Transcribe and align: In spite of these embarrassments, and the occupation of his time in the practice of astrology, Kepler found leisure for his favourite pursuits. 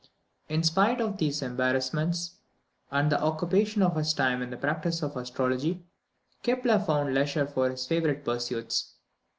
In 0.49 0.63
spite 0.63 0.99
of 0.99 1.17
these 1.17 1.43
embarrassments, 1.43 2.37
and 2.89 3.11
the 3.11 3.21
occupation 3.21 3.83
of 3.83 3.95
his 3.95 4.15
time 4.15 4.41
in 4.41 4.49
the 4.49 4.57
practice 4.57 5.03
of 5.03 5.15
astrology, 5.15 5.85
Kepler 6.41 6.79
found 6.79 7.13
leisure 7.13 7.45
for 7.45 7.69
his 7.69 7.85
favourite 7.85 8.25
pursuits. 8.25 8.95